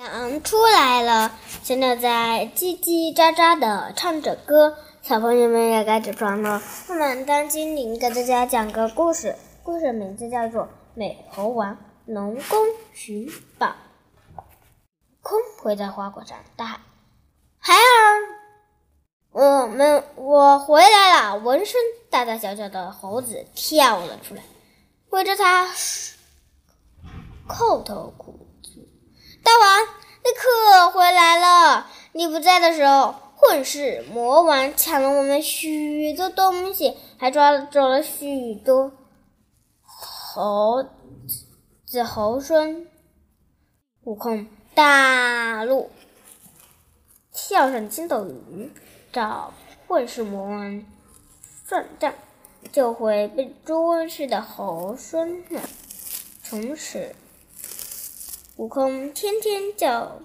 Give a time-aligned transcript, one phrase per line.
[0.00, 1.30] 羊出来了，
[1.62, 4.78] 小鸟在叽叽喳喳的唱着歌。
[5.02, 6.62] 小朋友们也该起床了。
[6.88, 10.62] 我们当精灵给大家讲个故事，故事名字叫做
[10.94, 11.76] 《美猴王
[12.06, 13.66] 龙宫寻宝》。
[15.20, 16.80] 空回到花果山，大喊
[17.60, 17.84] ：“孩儿，
[19.32, 21.78] 我们我回来了！”闻声，
[22.08, 24.40] 大大小小的猴子跳了出来，
[25.10, 25.68] 围着他
[27.46, 28.39] 叩头哭。
[29.50, 31.88] 大王，你可回来了！
[32.12, 38.92] 你不在的时候，混世魔王抢了我们许多东西，还抓走了许多
[39.82, 40.86] 猴
[41.84, 42.86] 子猴孙。
[44.04, 45.90] 悟空大怒，
[47.32, 48.72] 跳上筋斗云，
[49.12, 49.52] 找
[49.88, 50.84] 混世魔王
[51.66, 52.14] 算账，
[52.70, 55.60] 救回被捉去的猴孙们。
[56.44, 57.16] 从此。
[58.60, 60.20] 悟空天天教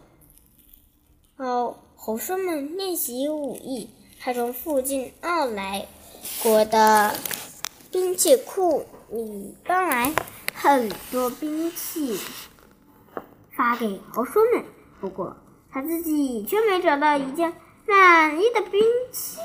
[1.37, 5.87] 猴猴孙们练习武艺，还从附近奥莱
[6.43, 7.15] 国的
[7.93, 10.13] 兵器库里搬来
[10.53, 12.19] 很多兵器，
[13.55, 14.65] 发给猴孙们。
[14.99, 15.37] 不过
[15.71, 17.53] 他自己却没找到一件
[17.87, 18.81] 满意的兵
[19.13, 19.39] 器。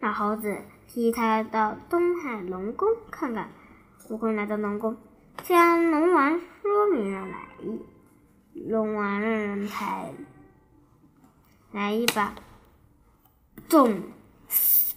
[0.00, 0.54] 那猴子
[0.86, 3.50] 替他到东海龙宫看看。
[4.10, 4.98] 悟空来到龙宫。
[5.46, 7.82] 向龙王说明了来意，
[8.66, 10.14] 龙王让人抬
[11.70, 12.34] 来一把
[13.68, 14.04] 重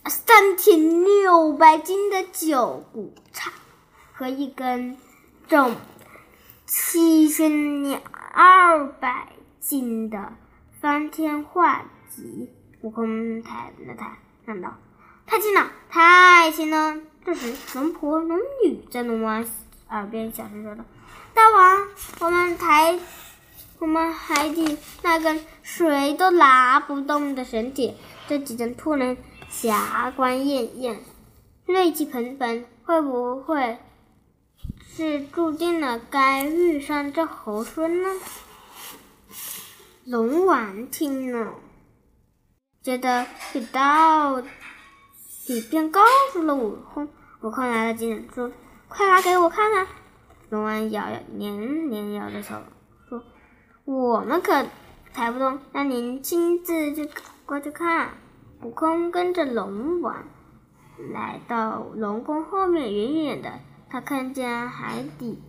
[0.06, 3.52] 三千六百斤的九股叉
[4.14, 4.98] 和一根
[5.50, 5.76] 重
[6.66, 8.02] 七千
[8.32, 10.32] 二百斤的
[10.80, 12.50] 翻天画戟。
[12.82, 14.78] 悟空抬了抬，喊道
[15.28, 19.46] ：“太轻了，太轻了！”这时，龙婆、龙女在龙王。
[19.90, 20.84] 耳边小声说道
[21.34, 21.88] ：“大王，
[22.20, 23.00] 我们台，
[23.80, 27.96] 我们海底那根谁都拿不动的神铁，
[28.28, 29.16] 这几天突然
[29.50, 31.00] 霞光艳艳，
[31.66, 33.78] 锐气喷喷，会不会
[34.94, 38.10] 是注定了该遇上这猴孙呢？”
[40.04, 41.54] 龙王听了，
[42.84, 46.02] 觉得有道理，便告
[46.34, 47.08] 诉了悟空。
[47.42, 48.52] 悟空来了精神说。
[48.88, 49.88] 快拿给我看看！
[50.50, 52.56] 龙王摇摇连连摇着头
[53.10, 53.22] 说
[53.84, 54.66] ：“我们可
[55.14, 57.10] 抬不动，让您亲自去
[57.46, 58.12] 过去看。”
[58.64, 60.24] 悟空跟着龙王
[61.14, 63.60] 来到龙宫后面，远远的，
[63.90, 65.44] 他看见海底，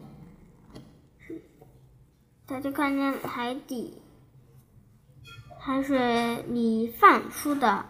[2.46, 4.02] 他就看见海底
[5.60, 7.86] 海水里放出的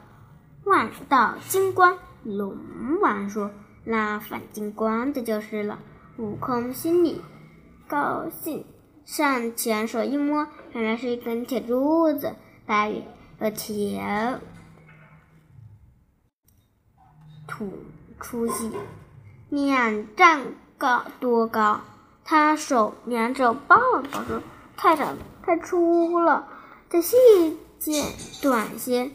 [0.64, 1.96] 万道金光。
[2.22, 2.56] 龙
[3.00, 3.50] 王说。
[3.90, 5.78] 那反金光的就是了。
[6.18, 7.22] 悟空心里
[7.86, 8.66] 高兴，
[9.06, 12.34] 上前手一摸，原来是一根铁柱子，
[12.66, 13.02] 大约
[13.40, 14.38] 有铁
[17.46, 17.72] 土
[18.20, 18.70] 粗细，
[19.48, 20.42] 两丈
[20.76, 21.80] 高多高。
[22.24, 24.42] 他手两手抱了抱，说
[24.76, 26.46] ：“太长太粗了，
[26.90, 27.16] 再细
[27.78, 28.02] 些
[28.42, 29.12] 短些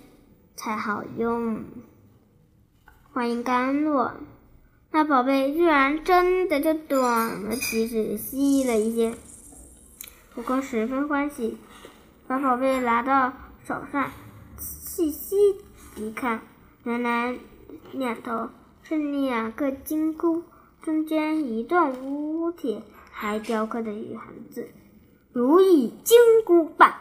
[0.56, 1.64] 才好用。”
[3.14, 4.14] 话音刚落。
[4.96, 9.16] 那宝贝居然真的就短了，其实细了一些。
[10.36, 11.58] 悟空十分欢喜，
[12.28, 13.34] 把宝贝拿到
[13.66, 14.12] 手上，
[14.60, 15.36] 细细
[15.96, 16.42] 一看，
[16.84, 17.36] 原来
[17.92, 18.50] 两头
[18.84, 20.44] 是两个金箍，
[20.84, 24.70] 中间一段乌铁，还雕刻着一行字
[25.34, 26.94] ：“如意金箍棒，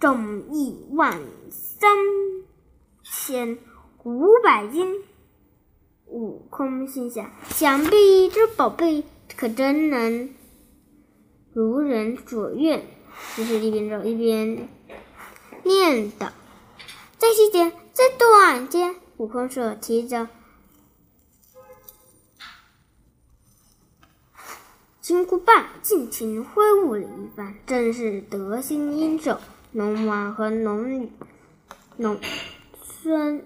[0.00, 1.20] 重一万
[1.50, 1.90] 三
[3.02, 3.58] 千
[4.04, 5.02] 五百斤。”
[6.06, 9.04] 悟空心想：想必这宝贝
[9.36, 10.30] 可真能
[11.52, 12.80] 如人所愿。
[13.38, 14.68] 于是，一边走一边
[15.64, 16.30] 念叨
[17.18, 20.28] ：“再细点，再短些。”悟空手提着
[25.00, 29.38] 金箍棒，尽情挥舞了一番，真是得心应手。
[29.72, 31.10] 龙王和龙女、
[31.96, 32.18] 龙
[32.82, 33.44] 孙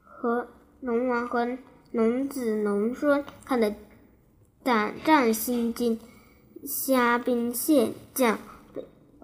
[0.00, 0.48] 和
[0.80, 1.58] 龙王和。
[1.94, 3.72] 龙子龙孙看得
[4.64, 6.00] 胆战心惊，
[6.66, 8.36] 虾兵蟹将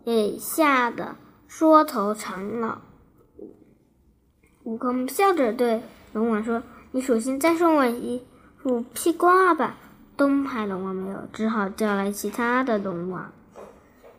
[0.04, 1.16] 被吓得
[1.48, 2.80] 缩头藏脑。
[4.62, 5.82] 悟空笑着对
[6.12, 6.62] 龙王说
[6.92, 8.22] ：“你索性再送我一
[8.58, 9.76] 副披挂吧。”
[10.16, 13.32] 东海龙王没有，只好叫来其他的龙王。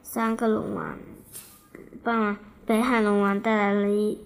[0.03, 0.97] 三个龙王，
[2.03, 4.19] 帮北海龙王带来了一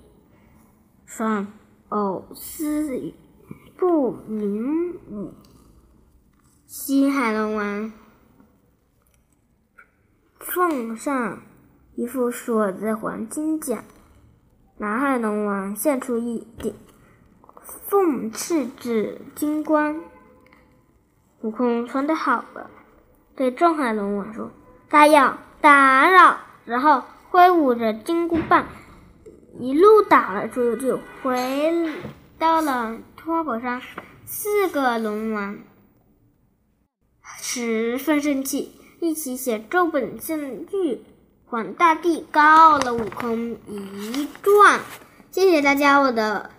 [1.06, 1.46] 双
[1.90, 3.14] 藕丝羽。
[3.78, 5.34] 不明武，
[6.66, 7.92] 西海龙王
[10.40, 11.42] 奉上
[11.96, 13.84] 一副锁子黄金甲。
[14.78, 16.74] 南海龙王献出一顶
[17.88, 20.02] 凤翅紫金冠。
[21.42, 22.72] 悟空穿戴好了，
[23.36, 24.52] 对众海龙王说
[24.90, 28.66] ：“打扰，打扰！”然后挥舞着金箍棒，
[29.60, 31.72] 一路打了出去，回
[32.38, 33.82] 到了托果山。
[34.28, 35.60] 四个龙王
[37.40, 41.00] 十分生气，一起写奏本向玉
[41.46, 44.80] 皇大帝告了悟空一状。
[45.30, 46.50] 谢谢大家，我的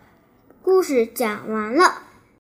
[0.63, 2.06] 故事讲完了。